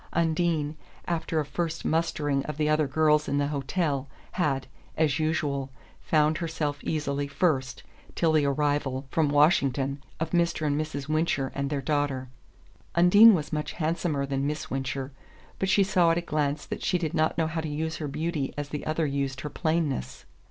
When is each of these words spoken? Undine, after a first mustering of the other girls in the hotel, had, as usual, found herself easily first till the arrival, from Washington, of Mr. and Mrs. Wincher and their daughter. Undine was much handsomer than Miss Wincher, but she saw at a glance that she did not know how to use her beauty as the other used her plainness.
Undine, 0.13 0.77
after 1.05 1.39
a 1.39 1.45
first 1.45 1.85
mustering 1.85 2.43
of 2.47 2.57
the 2.57 2.67
other 2.67 2.87
girls 2.87 3.27
in 3.27 3.37
the 3.37 3.49
hotel, 3.49 4.07
had, 4.31 4.65
as 4.97 5.19
usual, 5.19 5.69
found 6.01 6.39
herself 6.39 6.83
easily 6.83 7.27
first 7.27 7.83
till 8.15 8.31
the 8.31 8.43
arrival, 8.43 9.05
from 9.11 9.29
Washington, 9.29 10.01
of 10.19 10.31
Mr. 10.31 10.65
and 10.65 10.75
Mrs. 10.81 11.07
Wincher 11.07 11.51
and 11.53 11.69
their 11.69 11.81
daughter. 11.83 12.29
Undine 12.95 13.35
was 13.35 13.53
much 13.53 13.73
handsomer 13.73 14.25
than 14.25 14.47
Miss 14.47 14.71
Wincher, 14.71 15.11
but 15.59 15.69
she 15.69 15.83
saw 15.83 16.09
at 16.09 16.17
a 16.17 16.21
glance 16.21 16.65
that 16.65 16.81
she 16.81 16.97
did 16.97 17.13
not 17.13 17.37
know 17.37 17.45
how 17.45 17.61
to 17.61 17.69
use 17.69 17.97
her 17.97 18.07
beauty 18.07 18.55
as 18.57 18.69
the 18.69 18.83
other 18.87 19.05
used 19.05 19.41
her 19.41 19.51
plainness. 19.51 20.25